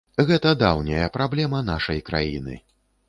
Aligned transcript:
Гэта 0.29 0.53
даўняя 0.61 1.09
праблема 1.17 1.59
нашай 1.69 2.03
краіны. 2.09 2.59